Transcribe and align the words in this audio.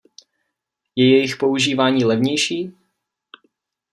Je 0.95 1.09
jejich 1.09 1.35
používání 1.37 2.05
levnější? 2.05 2.71